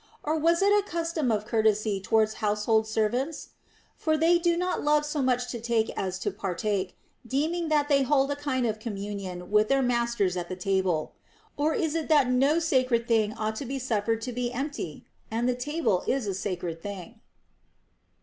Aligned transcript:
Or 0.23 0.35
was 0.35 0.63
it 0.63 0.73
a 0.73 0.81
custom 0.81 1.29
of 1.31 1.45
courtesy 1.45 2.01
towards 2.01 2.33
household 2.41 2.87
servants 2.87 3.49
\ 3.73 3.95
For 3.99 4.17
they 4.17 4.39
do 4.39 4.57
not 4.57 4.81
love 4.83 5.05
so 5.05 5.21
much 5.21 5.47
to 5.51 5.61
take 5.61 5.91
as 5.95 6.17
to 6.25 6.31
partake, 6.31 6.97
deeming 7.27 7.69
that 7.69 7.87
they 7.87 8.01
hold 8.01 8.31
a 8.31 8.35
kind 8.35 8.65
of 8.65 8.79
communion 8.79 9.51
with 9.51 9.67
their 9.67 9.83
masters 9.83 10.35
at 10.35 10.49
the 10.49 10.55
table. 10.55 11.13
Or 11.55 11.75
is 11.75 11.93
it 11.93 12.09
that 12.09 12.31
no 12.31 12.57
sacred 12.57 13.07
thing 13.07 13.33
ought 13.33 13.55
to 13.57 13.65
be 13.65 13.77
suffered 13.77 14.21
to 14.21 14.31
be 14.31 14.51
empty? 14.51 15.05
And 15.29 15.47
the 15.47 15.53
table 15.53 16.03
is 16.07 16.25
a 16.25 16.33
sacred 16.33 16.81
thing. 16.81 17.21